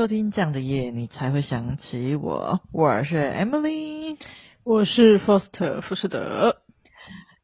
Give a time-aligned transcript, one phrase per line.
[0.00, 2.62] 收听这样的夜，你才会想起我。
[2.72, 4.16] 我是 Emily，
[4.64, 6.56] 我是 Foster 富士德。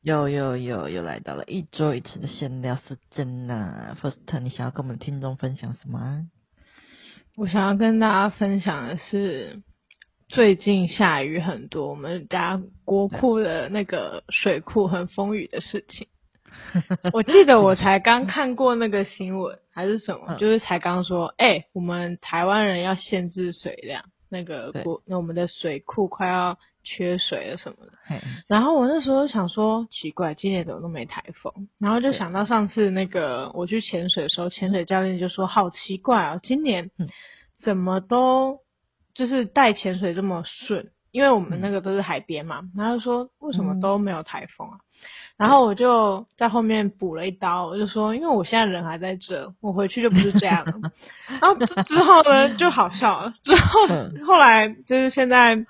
[0.00, 6.28] 又又又又来到了一周一次的闲聊时间呐，Foster，你想要跟我们听众分享什么？
[7.36, 9.60] 我想要跟大家分享的是，
[10.26, 16.08] 最近下雨很多，我们家国库的那个水库很风雨的事情。
[17.12, 26.58] 我记得我才刚看过那个新闻，还是什么，就是才刚说，哎、欸，我们台湾人要限制水量，那个国，那我们的水库快要。
[26.88, 27.92] 缺水了什么的，
[28.46, 31.66] 然后我那时候想说奇怪，今年怎么都没台风？
[31.80, 36.92] 然后就想到上次那个我去潜水的时候，潜水教练就说好奇怪啊，今年
[37.60, 38.60] 怎么都
[39.14, 40.92] 就是带潜水这么顺？
[41.10, 44.78] 因为我们那个都是海边嘛，然后说为什么都没有台风啊？
[45.36, 50.72] 然后我就在后面补了一刀，我就说因为我现在人还在这，我回去就不是这样了。
[51.40, 55.64] 然后之后呢就好笑了，之后后来就是现在。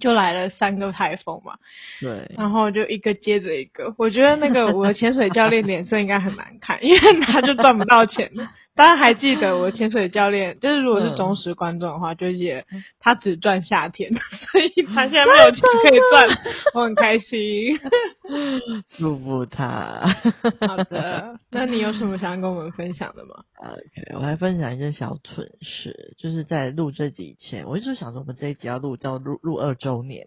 [0.00, 1.54] 就来了三个台风嘛，
[2.00, 8.28] 对，然后就一个接着一个，我觉得那个我的潜水教练脸色应该很难看，因为他就赚不到钱。
[8.74, 12.64] 大家还记得我潜水教练，就是如果是忠实观众的话，就记得
[12.98, 14.10] 他只赚夏天，
[14.50, 16.38] 所以他现在没有钱可以赚，
[16.74, 17.78] 我很开心。
[18.96, 20.00] 祝福他。
[20.66, 30.26] 好的，那你有什么想跟我们分享的吗？OK，我来分享一件小蠢事，就是在录这集以前，我一直想着我们这一集要录叫录录二周年，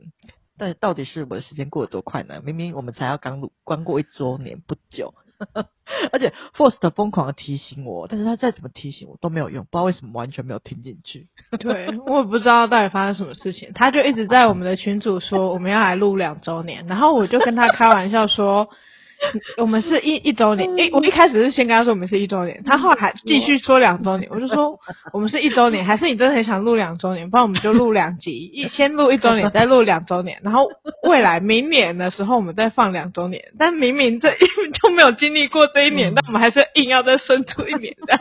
[0.58, 2.42] 但到底是我的时间过得多快呢？
[2.46, 5.16] 明明我们才要刚录，刚过一周年不久。
[6.12, 11.28] 而且 Force 疯狂的提醒我，但是他再怎么提醒我都没有用，不知道为什么完全没有听进去。
[11.60, 18.70] 对，我也不知道到底发生什么事情，他就一直在我们的群组说我们要来录两周年，然后我就跟他开玩笑说。
[19.58, 24.80] 我们是一一周年，一，我一开始是先跟他说我们是一周年，他后来还继续说两周年，我就说
[25.14, 27.30] 我们是一周年，还是你真的很想录两周年？
[27.30, 30.68] 不然我们就录两集，一 先录一周年，再录两周年，然后
[31.08, 33.44] 未来明年的时候我们再放两周年。
[33.58, 38.20] 但明明这就没有经历过这一年，但我们还是硬要再生出一年的，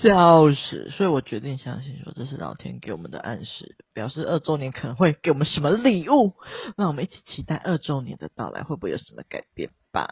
[0.00, 0.90] 笑死！
[0.90, 6.34] 所以我决定相信说这是老天给我们的暗示，表示二周年可能会给我们什么礼物，
[6.76, 8.91] 让我们一起期待二周年的到来，会不会？
[8.92, 10.08] 有什么改变吧？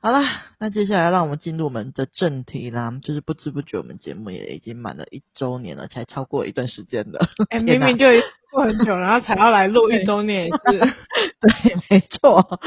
[0.00, 0.20] 好了，
[0.58, 2.92] 那接下来让我们进入我们的正题啦。
[3.02, 7.20] 就是不知不觉，我们节目也已经满了一周年了，才超过一段时间的。
[7.50, 8.06] 哎、 欸，明明就
[8.50, 10.58] 过很久，然后才要来录一周年一次。
[11.40, 12.58] 对，没错。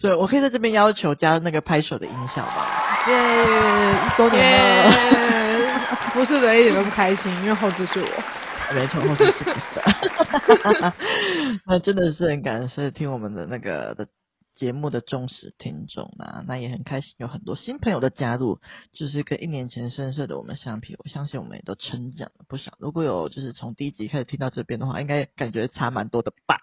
[0.00, 2.66] 对，我可以在这边要求加那个拍手的音效吗？
[3.08, 4.90] 耶、yeah，一周年了。
[4.90, 8.06] Yeah, 不是的，一点都不开心，因为后置是我。
[8.74, 10.92] 没错，后置是不是的。
[11.66, 14.08] 那真的是很感谢听我们的那个的。
[14.54, 18.60] 节目的忠实听众啊，那也很开心，有很多新朋友的加入，
[18.92, 22.74] 就是跟一年前深色的我们相比，我相信我们也都成长了不少。
[22.78, 26.58] 如果有就是从第一集开始听到这边的话，应该感觉差蛮多的吧。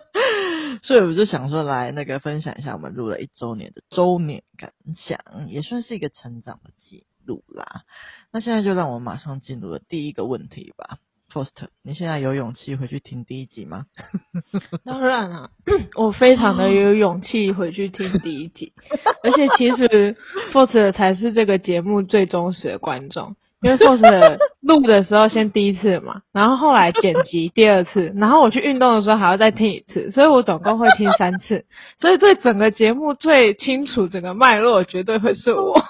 [0.82, 7.82] 所以我就想说，来那个分享一下我们录了一周年的周年感想，也算是一个成长的记录啦。
[8.30, 10.98] 那现在就让我们马上进入了第一个问题吧。
[11.32, 13.86] Foster，你现在有勇气回去听第一集吗？
[14.84, 15.50] 当然了，
[15.96, 18.72] 我非常的有勇气回去听第一集，
[19.22, 20.16] 而且其实
[20.52, 31.66] Foster 才是这个节目最忠实的观众，因为 Foster 录的时候先第一次嘛，然后后来剪辑第二次， 然后我去运动的时候还要再听一次，所以我总共会听三次，
[31.98, 35.82] 所以对整个节目最清楚整个脉络绝对会是我。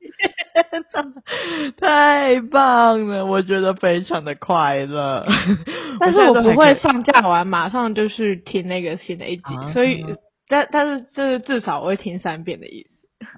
[1.78, 5.26] 太棒了，我觉得非常的快乐。
[6.00, 10.04] 但是我不会上架完马上就去听那个新的一集，啊、所以
[10.48, 12.90] 但但是就是至少我会听三遍的意思。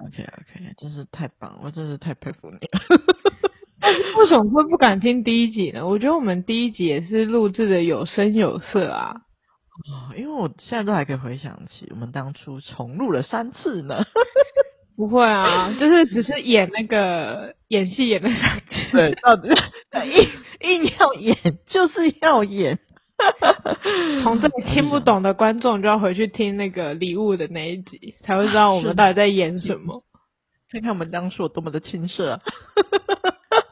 [0.05, 2.79] OK OK，真是太棒，我真是太佩服你了。
[3.81, 5.85] 但是为什么会不敢听第一集呢？
[5.85, 9.17] 我觉得我们第一集也是录制的有声有色啊。
[9.91, 14.05] 哦，因为我现在都还可以回想起我们当初重录了三次呢。
[14.95, 19.49] 不会啊， 就是只是演那个演戏演的上去，对，到底
[20.61, 21.37] 硬硬要演
[21.67, 22.79] 就是要演。
[24.23, 30.03] 从这里听不懂的观众就要回去听那个礼物的那一集，才会知道我们到底在演什么。
[30.71, 32.41] 看看我们当初有多么的青涩啊！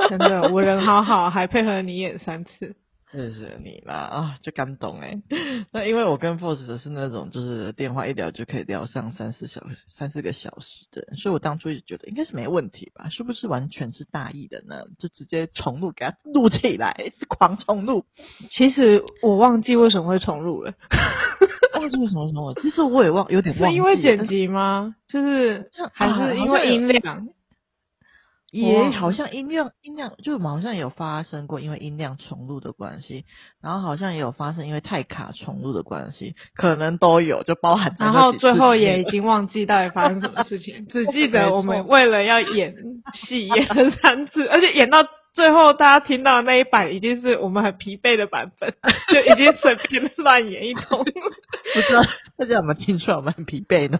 [0.10, 2.76] 真的，我人好好，还配合你演三次。
[3.12, 5.22] 谢谢你啦啊，就感动哎。
[5.74, 13.10] 那因为我跟 Force 是那种就是电话一聊就可以聊上三四小时、三四个小时的人，所以我当初一直觉得应该是没问题吧？
[13.10, 14.84] 是不是完全是大意的呢？
[14.98, 18.06] 就直接重录给他录起来， 狂重录。
[18.50, 20.74] 其实我忘记为什么会重录了，
[21.76, 22.54] 忘记为什么重录？
[22.62, 23.76] 其实我也忘，有点忘记。
[23.76, 24.96] 是因为剪辑吗？
[25.10, 27.28] 就是还是因为音量？
[28.52, 33.24] 也好像音量音量就好像有发生过，因为音量重录的关系，
[33.62, 37.96] 然后好像也有发生因为太卡重录的关系，可能都有，就包含。
[37.98, 42.76] 然后最后也已经忘记到底发生什么事情， 只记得我们为了要演
[43.16, 48.74] 戏演了三次，而且演到最后大家听到的那一版已经是我们很疲惫的版本，
[49.08, 51.06] 就已经随便乱演一通。
[51.74, 52.04] 不知道
[52.38, 54.00] 大家有没有听出来我们很疲惫呢？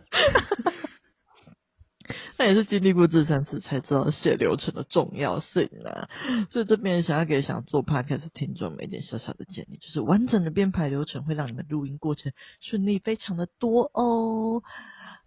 [2.38, 6.10] 那也是经历过这三次才知道写流程的重要性啊！
[6.50, 14.64] 所以这边想要给想做 podcast 听众们一点小小的建议，就是完整的编排流程会让你们录音过程顺利非常的多哦。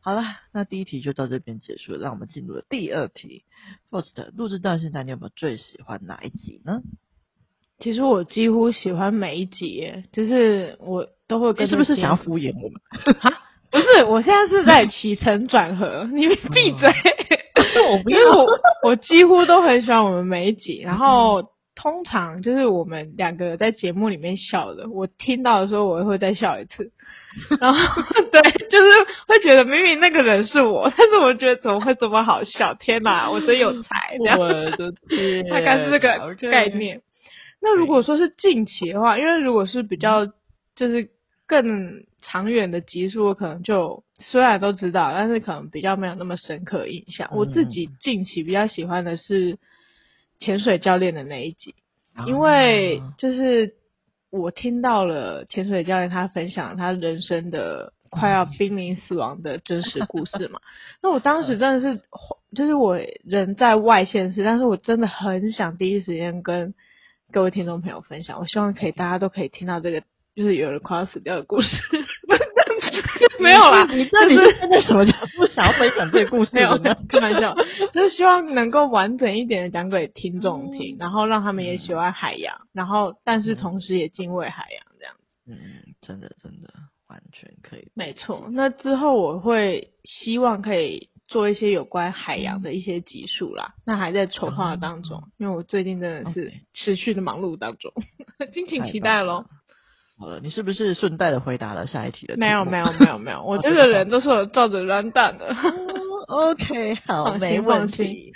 [0.00, 0.22] 好了，
[0.52, 3.44] 那第一题就到这边结束了，让我们进入了第二题。
[3.90, 6.82] First，录制到现在，你有没有最喜欢哪一集呢？
[7.78, 11.66] 其实我几乎喜欢每一集耶，就是我都会跟。
[11.66, 12.80] 你是不是想要敷衍我们？
[13.74, 16.88] 不是，我现在是在起承转合， 你们闭嘴。
[17.90, 18.46] 我不因为我
[18.84, 21.42] 我几乎都很喜欢我们每一集，然后
[21.74, 26.92] 通常就是我们两个在节目里面笑的，我听到的时候我会再笑一次。
[27.60, 28.40] 然后对，
[28.70, 28.90] 就是
[29.26, 32.74] 会觉得明明那个人是我，但是我觉得怎么会这么好笑？
[32.74, 34.16] 天哪， 我真有才！
[34.18, 37.02] 这样我的天，大概是这个概念。
[37.60, 40.26] 那如果说是近期的话，因为如果是比较
[40.76, 41.10] 就是。
[41.46, 47.28] 更长远的集数，我可能就虽然都知道，但是可能比较没有那么深刻印象。
[47.30, 49.58] 嗯、我自己近期比较喜欢的是
[50.40, 51.74] 潜水教练的那一集，
[52.16, 53.74] 嗯、因为就是
[54.30, 60.60] 我听到了潜水教练他分享他人生的快要濒临死亡的真实故事嘛。
[61.02, 62.00] 那我当时真的是，
[62.56, 66.74] 就是我人在外县市，但是我真的很想第一时间跟
[67.32, 68.38] 各位听众朋友分享。
[68.40, 70.02] 我希望可以大家都可以听到这个。
[70.34, 71.68] 就是有人快要死掉的故事，
[73.40, 73.84] 没有啦。
[73.90, 76.50] 你这里真的什么叫不想要分享这个故事？
[76.56, 76.76] 没有，
[77.08, 77.54] 开玩笑，
[77.92, 85.20] 就是希望能够完整一点的讲给听众听，然后让他们也喜欢海洋，然后但是同时也敬畏海洋这样子。
[85.46, 86.68] 嗯，真的真的
[87.08, 87.88] 完全可以。
[87.94, 97.92] 没错，那之后我会希望可以做一些有关海洋的一些集数啦，那还在筹划当中，因为我最近真的是持续的忙碌当中，
[98.52, 99.44] 敬请期待喽。
[100.16, 102.40] 好了，你是不是顺带的回答了下一题的题？
[102.40, 105.54] 没有没有没有没有， 我这个人都是有照着乱弹的。
[106.26, 108.32] OK，好，没问题。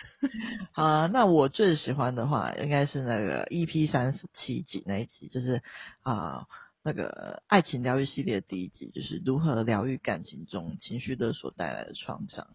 [0.73, 5.63] 好啊，那我最喜欢的话应该是那个 EP 三十七集那一集，就是
[6.03, 6.47] 啊、呃、
[6.83, 12.49] 那个爱情疗愈系列第一集，就是如何疗愈感情中情绪勒所带来的创伤。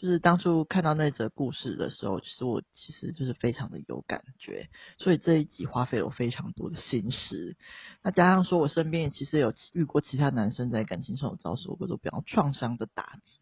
[0.00, 7.54] 就是当初看到那则故事的时候，其实我其实就是非常的有感觉，所以这一集花费了我非常多的心思。
[8.02, 13.40] 那加上说我身边其实有遇过其他男生在感情上有遭受过这种比较创伤的打击。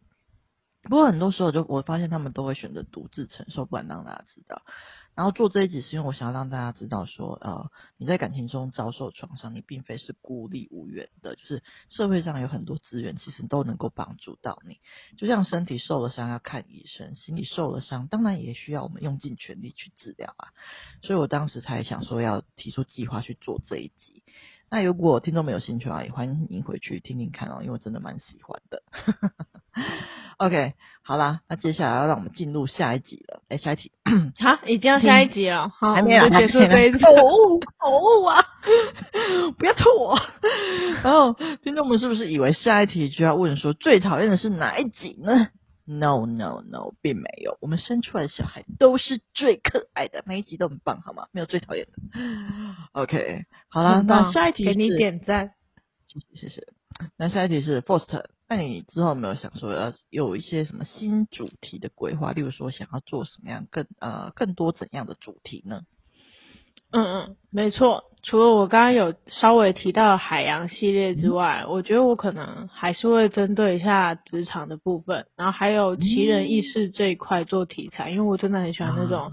[0.83, 4.61] 不过很多时候，就我发现他们都会选择独自承受，不敢让大家知道。
[5.19, 14.77] 然后做这一集是因为我想要让大家知道说，呃，你在感情中遭受创伤，你并非是孤立无援的，就是社会上有很多资源，其实都能够帮助到你。
[15.17, 20.53] 就像身体受了伤要看医生，心理受了伤，当然也需要我们用尽全力去治疗啊。
[21.01, 24.23] 所以我当时才想说要提出计划去做这一集。
[24.69, 28.83] 那如果听众没有兴趣啊，也欢迎你回去听听看哦，因为我真的蛮喜欢的。
[30.39, 33.41] OK，好啦，那接下来要让我们进入下一集了。
[33.49, 33.91] 哎，下一题，
[34.39, 36.97] 好，已经要下一集了，好，还没有结束这一次。
[37.03, 38.39] 可恶，可恶啊！
[39.59, 40.17] 不要吐我。
[41.03, 45.49] 然后，听众们是不是以为下一题就要问说最讨厌的是哪一集呢
[45.85, 47.57] ？No no no，并没有。
[47.59, 51.27] 我们生出来的小孩都是最可爱的，每一集都很棒，好吗？
[51.33, 51.91] 没有最讨厌的。
[52.93, 55.51] OK，好啦，那下一题是给你点赞。
[56.07, 56.61] 谢谢谢谢。
[57.17, 62.31] 那下一题是 Faust，那你之后有没有想说要有一些什么新主题的规划？
[62.31, 65.83] 例如说想要做什么样更呃更多怎样的主题呢？
[66.91, 68.05] 嗯嗯，没错。
[68.23, 79.31] 除了我刚刚有稍微提到海洋系列之外，嗯、我觉得我可能还是会针对一下职场的部分，然后还有奇人异事这一块做题材，嗯、因为我真的很喜欢那种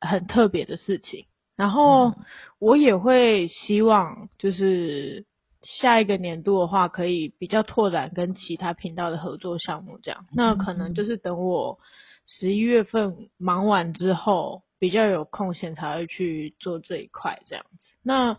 [0.00, 1.26] 很特别的事情。
[1.56, 2.14] 然后
[2.60, 5.26] 我也会希望，就是
[5.62, 10.26] 下一个年度的话，可以比较拓展跟其他频道的合作项目，这样。
[10.34, 11.78] 那可能就是等我
[12.26, 14.62] 十一月份忙完之后。
[14.80, 18.38] 比较有空闲才会去做这一块这样子，那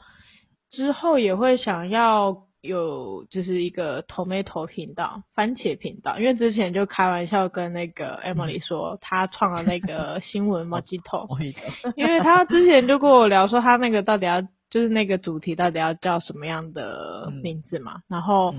[0.72, 11.28] 之后也会想要有就是一个 tomato 频道，番茄频道，因为之前就开玩笑跟那个 Emily 说，她创了那个新闻 Mojito，
[11.96, 18.56] 因为她之前就跟我聊说她那个到底要就是那个主题到底要叫什么样的名字嘛，然后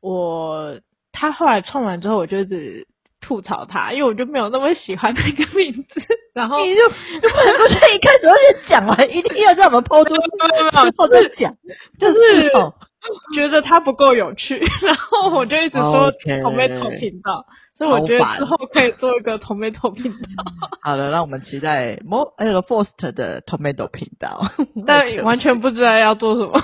[0.00, 0.80] 我
[1.12, 2.86] 他后来创完之后，我就一直
[3.20, 6.00] 吐槽他，因为我就没有那么喜欢那个名字。
[6.32, 6.82] 然后你就
[7.20, 10.22] 就不能够在一开始就先讲完，一定要让我们抛出去
[10.90, 11.52] 之后再讲，
[11.98, 12.48] 就是
[13.34, 17.46] 觉得它不够有趣，然后我就一直说 Tomato 频道。
[17.76, 20.18] 所以我觉得之后可以做一个 Tomato 频道。
[20.82, 24.50] 好的，让我们期待 Mo 那个 Faust 的 Tomato 频道。
[24.84, 26.60] 但完全不知道要做什么。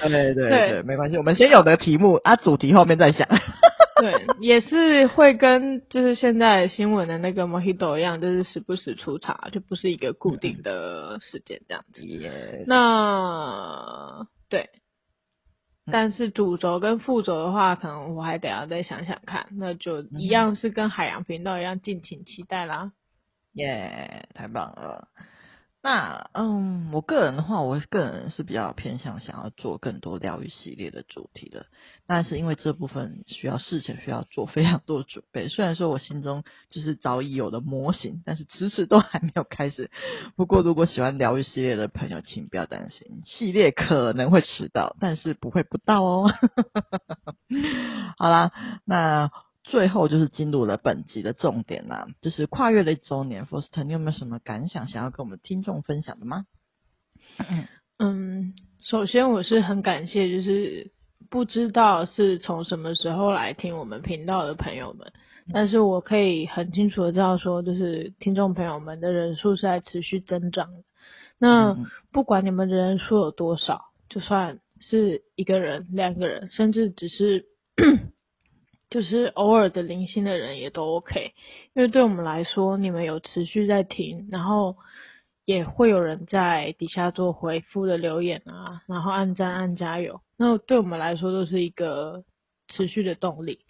[0.00, 0.48] 对对对，
[0.80, 3.28] 对没关系，我们先有个题目啊，主题后面再想。
[4.00, 12.00] 对，也是会跟就是现在新闻的那个 Mojito 一样，就是时不时出茶，就不是一个固定的时间这样子。
[12.66, 14.70] 那对。
[15.90, 19.46] 但是主轴跟副轴的话，可能我还得要再想想看。
[19.52, 22.92] 那就一样是跟海洋频道一样，敬请期待啦。
[23.54, 25.08] 耶，太棒了！
[25.90, 31.64] 那嗯，我个人的话，我个人是比较偏向想要做更多疗愈系列的主题的。
[32.06, 39.90] 但是因为这部分需要事前需要做非常多的准备，虽然说我心中就是早已有了模型，但是迟迟都还没有开始。
[40.36, 46.30] 不过如果喜欢疗愈系列的朋友，请不要担心，系列可能会迟到，但是不会不到哦。
[48.18, 48.52] 好啦，
[48.84, 49.30] 那。
[49.70, 56.46] 最后就是进入了本集的重点啦，就是跨越了一周年，Faust，你有没有什么感想想要跟我们听众分享的吗？
[57.98, 60.90] 嗯，首先我是很感谢，就是
[61.28, 65.12] 不知道是从什么时候来听我们频道的朋友们，
[65.52, 70.70] 但是我可以很清楚的知道说，就是听众朋友们的人数是在持续增长。
[71.38, 71.76] 那
[72.10, 77.44] 不管你们的人数有多少，就算是一个人、两个人，甚至只是。
[78.90, 81.34] 就是偶尔的零星的人也都 OK，
[81.74, 84.76] 因为对我们来说，你们有持续在听，然后
[85.44, 92.24] 也会有人在底下做回复的留言啊，然后按赞按加油，那对我们来说都是一个
[92.68, 93.60] 持续的动力。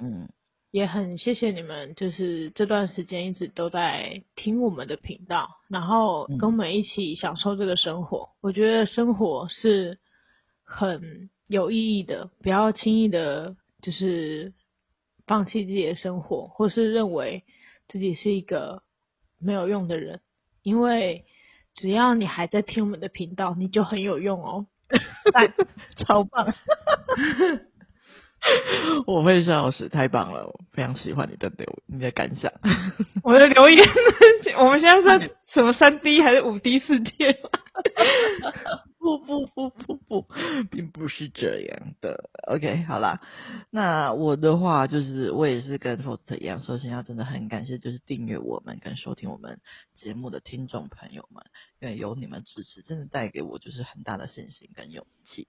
[0.00, 0.28] 嗯，
[0.70, 8.30] 也很谢谢你们，就是这段时间一直都在听我们的频道，然后跟我们一起享受这个生活。
[8.40, 9.98] 我觉得生活是
[10.64, 13.54] 很有意义的，不要轻易的。
[13.86, 14.52] 就是
[15.28, 17.44] 放弃自己的生活，或是认为
[17.86, 18.82] 自己是一个
[19.38, 20.22] 没有用的人，
[20.62, 21.24] 因为
[21.72, 24.66] 只要你还在听我们的频道，你就很有用哦。
[25.98, 26.52] 超棒！
[29.06, 30.46] 我会笑死，太棒了！
[30.46, 32.52] 我非常喜欢你的留你的感想。
[33.22, 33.84] 我的留言，
[34.58, 37.38] 我们现在是什么三 D 还是五 D 世界？
[38.98, 40.26] 不不不不不，
[40.68, 42.28] 并不是这样的。
[42.48, 43.20] OK，好啦，
[43.70, 49.60] 那我的话就是，我也是跟 Faust 一样，首先要真的很感谢，就是订阅我们跟收听我们
[49.94, 51.44] 节目的听众朋友们，
[51.80, 55.46] 因为有你们支持，真的带给我就是很大的信心跟勇气。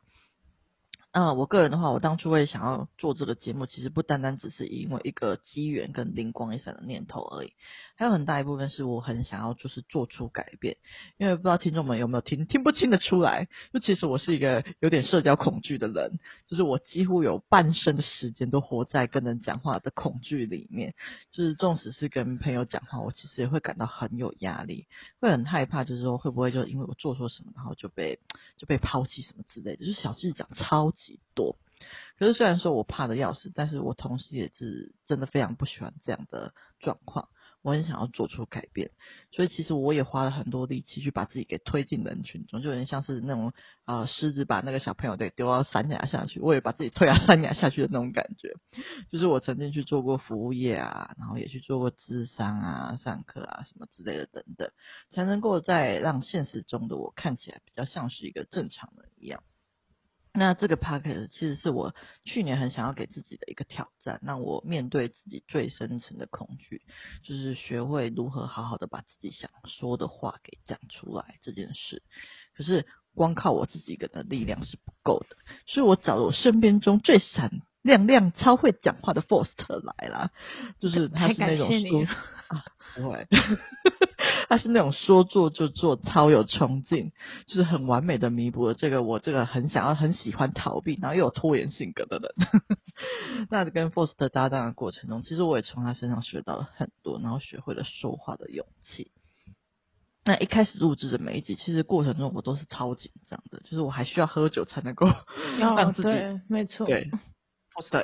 [1.12, 7.54] 啊，我个人的话，我当初会想要做这个节目，其实不单单只是因为一个机缘跟灵光一闪的念头而已，
[7.96, 10.78] 还有很大一部分是我很想要就是做出改变。
[11.18, 20.94] 因为不知道听众们有没有听听不听得出来，就其实我是一个有点社交恐惧的人，就是我几乎有半生的时间都活在跟人讲话的恐惧里面。
[21.32, 24.86] 就是纵使是跟朋友讲话，我其实也会感到很有压力，
[25.20, 28.20] 会很害怕，就是说会不会就因为我做错什么，然后就被
[28.58, 31.22] 就被抛弃什么之类的，就是小智讲超级。
[31.34, 31.56] 多，
[32.18, 37.30] 可是虽然说我怕的要死，但是我同时也是真的非常不喜欢这样的状况。
[37.64, 38.92] 我很想要做出改变，
[39.32, 43.52] 所以其实我也花了很多力气去把自己给推进人群中，就有点像是那种
[43.84, 48.54] 啊狮子把那个小朋友给丢到山崖下去，我也把自己推到山崖下去的那种感觉。
[49.10, 54.72] 就是我曾经去做过服务业啊，然后也去做过智商啊、上课啊什么之类的等等，
[55.12, 59.44] 才能够在让现实中的我看起来比较像是一个正常人一样。
[60.38, 66.84] 那这个 podcast 其实是我去年很想要给自己的一个挑战，让我面对自己最深层的恐惧，
[67.24, 72.04] 就是学会如何好好的把自己想说的话给讲出来这件事。
[72.56, 77.52] 可是光靠我自己一个人的力量是不够的，所以我找了我身边中最闪
[77.82, 80.30] 亮亮、超会讲话的 Faust 来啦，
[80.80, 82.06] 就是他是那种说
[82.48, 83.28] 啊，不会。
[84.50, 87.12] 他是那种说做就做，超有冲劲，
[87.48, 92.34] 就是很完美的弥补了这个我这个很想要、很喜欢逃避，然后又有拖延性格的人。
[93.50, 99.12] 那跟 Foster 搭档的过程中，其实我也从他身上学到了很多，然后学会了说话的勇气。
[100.24, 105.08] 那一开始录制的每一集，其实过程中我都是超紧张的，就是我还需要喝酒才能够
[105.60, 107.12] 让自己，对，没错，对。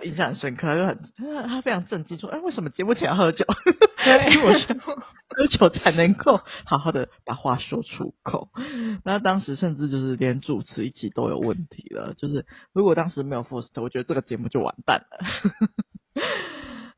[0.04, 3.46] 印象很深刻，他就很他非常震惊，说：“哎，为什么节目前要喝酒？
[4.32, 8.50] 因为我是喝酒才能够好好的把话说出口。
[9.04, 15.18] 那当时甚至就是连主持一起都有问题了，就是如果当时没有 Faust，我觉得这个节目就完蛋了。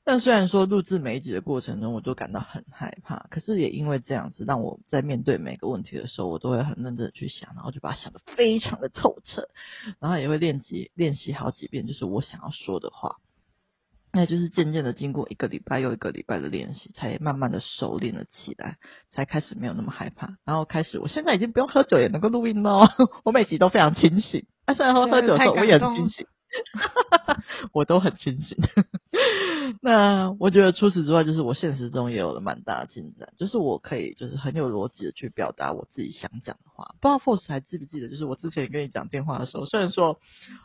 [0.07, 9.50] 但虽然说录制每一集的过程中，我都感到很害怕，可是也因为这样子，让我在面对每个问题的时候，我都会很认真的去想，然后就把它想得非常的透彻，
[10.00, 13.15] 然后也会练习练习好几遍，就是我想要说的话。
[14.13, 18.77] 那就是渐渐的经过一个礼拜又一个礼拜的练习，才慢慢的熟练了起来，
[19.12, 22.88] 才开始没有那么害怕，然后开始，我现在已经不用喝酒也能够录音了，
[23.25, 26.27] 我每集都非常清醒，啊，虽然说喝酒的时候我也很清醒。
[27.74, 28.57] 我都很清醒。
[29.85, 36.95] 那我觉得除此之外，就是我现实中也有了蛮大的进展，就是我可以就是很有逻辑的去表达我自己想讲的话。
[36.99, 40.19] 不知道 Force 还记不记得，就是我之前跟你讲电话的时候，虽然说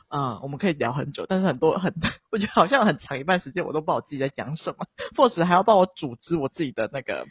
[0.09, 1.93] 啊、我们可以聊很久，但是很多很
[2.33, 4.87] 我觉得好像很长一半时间我都不知道自己在讲什么。
[5.15, 7.27] Force 还要帮我组织我自己的那个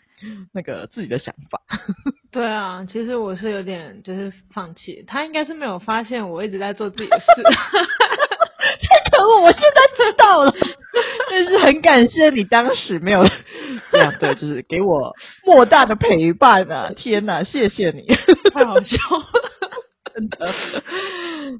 [0.53, 1.59] 那个自己的想法。
[2.29, 7.25] 对啊，其实我是有点就是放弃，他应该是没有发现我一直在做自己的事。
[8.59, 9.41] 太可恶！
[9.41, 10.53] 我现在知道了，
[11.29, 13.23] 但是很感谢你当时没有
[13.91, 16.91] 这样，对，就是给我莫大的陪伴啊！
[16.97, 18.05] 天哪，谢谢你，
[18.53, 20.53] 太好笑了，真的。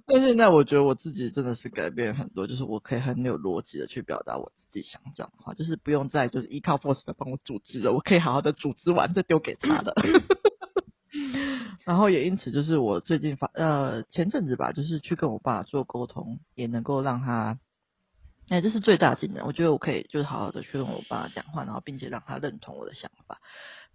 [0.06, 9.94] 但现在我觉得我自己真的是改变很多，就是我可以很有逻辑的去表达我自己想讲的话，就是不用再就是依靠 Force 的帮我组织了，我可以好好的组织完再丢给他的。
[11.86, 17.58] 然后也因此，就是我最近发呃前阵子吧，就是去跟我爸做沟通，也能够让他，
[18.50, 19.46] 哎，这是最大进展。
[19.46, 23.40] 我觉得我可以就是好好的去跟我爸讲话，然后并且让他认同我的想法。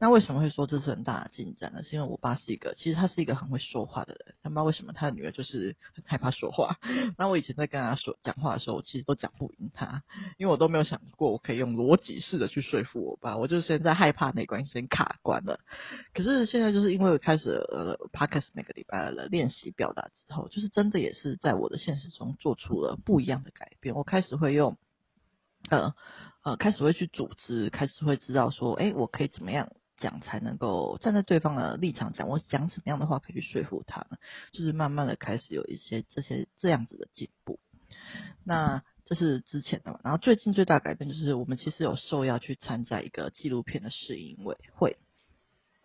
[0.04, 1.82] 那为什么会说这是很大的进展呢？
[1.82, 4.34] 是因为我爸是一个，其实他是一个很会说话的人。
[4.42, 6.78] 他妈为什么他的女儿就是很害怕说话。
[7.16, 10.02] 那我以前在跟他说讲话的时候，我其实都讲不赢他，
[10.36, 13.38] 因为我都没有想过我可以用逻辑式的去说服我爸。
[13.38, 15.58] 我就现在害怕那关先卡关了。
[16.12, 23.94] 可是现在就是因为开始呃 Podcast 每个礼拜的练习表达之后，就是真的也是在我的现实中做出了不一样的改变。
[23.94, 24.76] 我开始会用
[25.70, 25.94] 呃
[26.42, 29.72] 呃开始会去组织，开始会知道说，哎，我可以怎么样。
[29.96, 34.18] 讲才能够站在对方的立场讲，我讲什么样的话可以去说服他呢？
[34.52, 37.58] 就是慢慢的开始有一些这些这样子的进步。
[38.44, 44.96] 那这是之前的嘛，然后最近最大改变就是我们其实有受邀去参加一个纪录片的试映委会。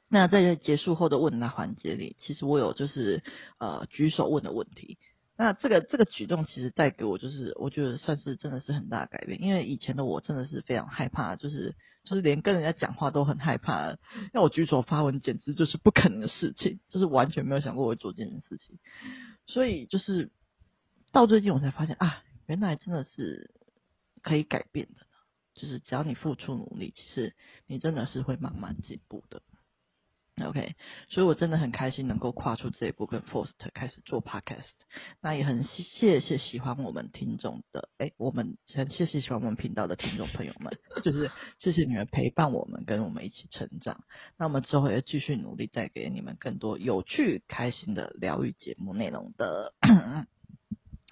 [0.08, 3.22] 那在结束后的问答环节里，其实我有就是
[3.60, 4.98] 呃举手问的问题。
[5.42, 13.96] 那这个这个举动其实带给我就是我觉得算是真的是很大的改变，因为以前的我真的是非常害怕，就是就是连跟人家讲话都很害怕，
[14.34, 18.80] 要我举手发文简直就是不可能的事情，就是完全没有想过我会做这件事情。
[19.48, 20.30] 所以就是
[21.14, 23.56] 到最近我才发现啊，原来真的是
[24.22, 25.06] 可以改变的，
[25.54, 27.34] 就是只要你付出努力，其实
[27.66, 29.42] 你真的是会慢慢进步的。
[30.46, 30.76] OK，
[31.10, 34.70] 所以我真的很开心能够跨出这一步，跟 Forst 开始做 Podcast。
[35.22, 44.04] 那也很谢谢喜欢我们听众的，哎，我们很谢谢喜欢我们频道的听众朋友们，就是谢谢你们陪伴我们，跟我们一起成长。
[44.38, 49.74] 那我们之后也继续努力，带给你们更多有趣、开心的疗愈节目内容的。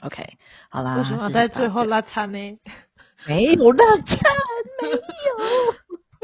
[0.01, 0.37] OK，
[0.69, 2.59] 好啦，为什么在最后拉差呢？
[3.27, 4.15] 没有拉差，
[4.81, 4.97] 没有。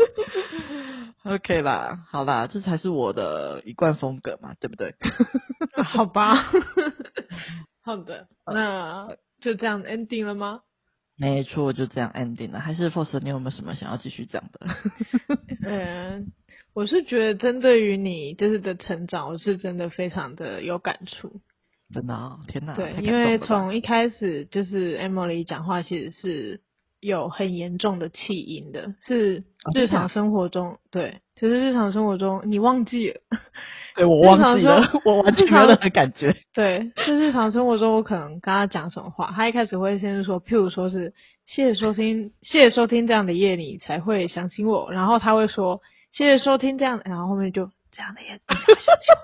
[1.24, 4.94] OK 啦，好啦，这才是我的一贯风格嘛，对不对？
[5.84, 6.52] 好吧，
[7.82, 10.62] 好的，那就这样 ending 了吗？
[11.18, 12.60] 没错，就这样 ending 了。
[12.60, 14.68] 还是 Force，你有没有什么想要继续讲的？
[15.66, 16.32] 嗯，
[16.74, 21.42] 我是觉得针对于你就是的成长，我是真的非常的有感触。
[21.94, 22.74] 真的啊、哦，天哪！
[22.76, 26.62] 对，因为从一开始就是 Emily 讲话，其实是。
[27.04, 29.44] 有很严重的气音的，是
[29.76, 33.20] 日常生活中，哦、对，就是日常生活中你忘记了，
[33.96, 36.36] 对，我忘记了，我完全没有任何感觉。
[36.54, 41.14] 对，就日常生活中我可能跟他讲什么话，他一开始会先说，譬如说是
[41.46, 47.70] 谢谢收听，谢谢收听这样的夜你才会想起我，然后他会说谢谢收听这样，然后后面就。
[47.96, 48.40] 这样的也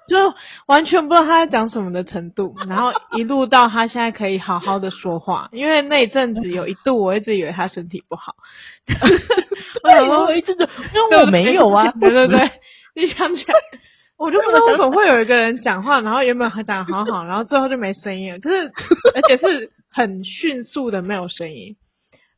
[0.08, 0.34] 就
[0.68, 8.36] 完全不知道他在讲什么的程度， 然后一路到他现在可以好好的说话，因为那一阵子有一度我一直以为他身体不好，
[9.84, 12.52] 我想说一直就因为我没有啊，对 对对，
[12.96, 13.56] 你想起来，
[14.18, 18.72] 我就不知道为什么会有一个人讲话，然后原本还讲得好好，然后最后就没声音了，就是
[19.16, 21.76] 而且是很迅速的没有声音。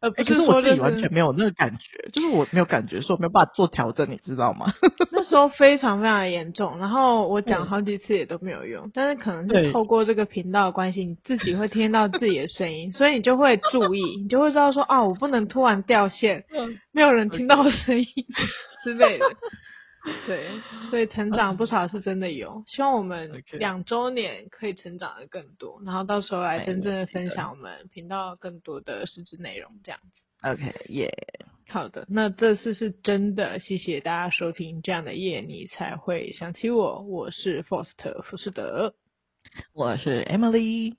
[0.01, 4.73] 呃，不是说、就是欸、可是我自己完全没有那个感觉，就是我没有感觉，说没有办法做调整，你知道吗？
[5.11, 16.45] 那时候非常非常严重，然后我讲好几次也都没有用，嗯、但是可能是透过这个频道的关系，你自己会听到自己的声音，所以你就会注意，你就会知道说，啊，我不能突然掉线，
[16.91, 18.07] 没有人听到声音
[18.83, 19.25] 之类的。
[20.25, 20.49] 对，
[20.89, 30.23] 所以成长不少是真的有，希望我们两周年可以成长的更多.然后到时候来真正的分享我们频道更多的实质内容，这样子。
[30.41, 31.13] OK，耶、
[31.67, 34.81] yeah.，好的，那这次是真的，谢谢大家收听。
[34.81, 38.95] 这样的夜你才会想起我，我是 Faust 福士德，
[39.73, 40.95] 我是 Emily。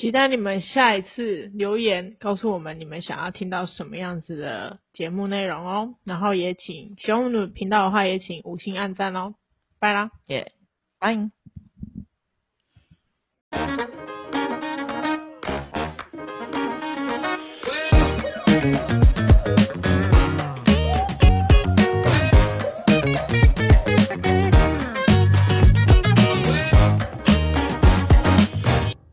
[0.00, 5.94] 期待你们下一次留言告诉我们你们想要听到什么样子的节目内容哦。
[6.04, 9.34] 然后也请喜欢我们频道的话，也请五星按赞哦。
[9.78, 10.52] 拜啦，耶，
[10.98, 11.30] 拜。